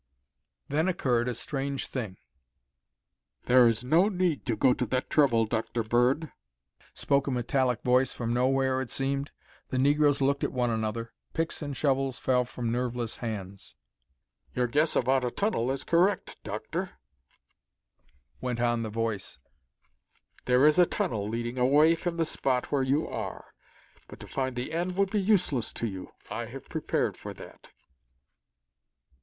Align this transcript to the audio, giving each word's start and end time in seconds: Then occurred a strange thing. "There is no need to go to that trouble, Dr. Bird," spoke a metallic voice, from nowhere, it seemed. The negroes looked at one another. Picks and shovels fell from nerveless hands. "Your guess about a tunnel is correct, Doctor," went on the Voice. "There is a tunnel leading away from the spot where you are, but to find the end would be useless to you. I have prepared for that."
Then 0.67 0.87
occurred 0.87 1.27
a 1.27 1.35
strange 1.35 1.85
thing. 1.85 2.17
"There 3.43 3.67
is 3.67 3.83
no 3.83 4.09
need 4.09 4.47
to 4.47 4.55
go 4.55 4.73
to 4.73 4.87
that 4.87 5.11
trouble, 5.11 5.45
Dr. 5.45 5.83
Bird," 5.83 6.31
spoke 6.95 7.27
a 7.27 7.29
metallic 7.29 7.83
voice, 7.83 8.11
from 8.11 8.33
nowhere, 8.33 8.81
it 8.81 8.89
seemed. 8.89 9.29
The 9.69 9.77
negroes 9.77 10.19
looked 10.19 10.43
at 10.43 10.51
one 10.51 10.71
another. 10.71 11.13
Picks 11.35 11.61
and 11.61 11.77
shovels 11.77 12.17
fell 12.17 12.45
from 12.45 12.71
nerveless 12.71 13.17
hands. 13.17 13.75
"Your 14.55 14.65
guess 14.65 14.95
about 14.95 15.23
a 15.23 15.29
tunnel 15.29 15.69
is 15.71 15.83
correct, 15.83 16.41
Doctor," 16.43 16.93
went 18.41 18.59
on 18.59 18.81
the 18.81 18.89
Voice. 18.89 19.37
"There 20.45 20.65
is 20.65 20.79
a 20.79 20.87
tunnel 20.87 21.29
leading 21.29 21.59
away 21.59 21.93
from 21.93 22.17
the 22.17 22.25
spot 22.25 22.71
where 22.71 22.81
you 22.81 23.07
are, 23.07 23.53
but 24.07 24.19
to 24.21 24.27
find 24.27 24.55
the 24.55 24.73
end 24.73 24.97
would 24.97 25.11
be 25.11 25.21
useless 25.21 25.71
to 25.73 25.85
you. 25.85 26.11
I 26.31 26.45
have 26.45 26.69
prepared 26.69 27.17
for 27.17 27.35
that." 27.35 27.67